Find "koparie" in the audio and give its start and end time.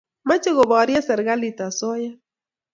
0.57-0.99